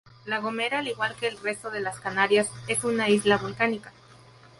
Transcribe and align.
La 0.25 0.39
Gomera, 0.39 0.79
al 0.79 0.87
igual 0.87 1.15
que 1.19 1.27
el 1.27 1.37
resto 1.37 1.69
de 1.69 1.79
las 1.79 1.99
Canarias, 1.99 2.49
es 2.67 2.83
una 2.83 3.07
isla 3.07 3.37
volcánica. 3.37 3.93